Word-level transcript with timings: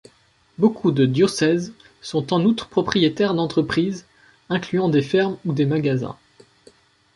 Beaucoup 0.57 0.89
de 0.89 1.05
diocèses 1.05 1.73
sont 2.01 2.33
en 2.33 2.43
outre 2.43 2.67
propriétaires 2.67 3.35
d'entreprises, 3.35 4.07
incluant 4.49 4.89
des 4.89 5.03
fermes 5.03 5.37
ou 5.45 5.53
des 5.53 5.67
magasins. 5.67 6.17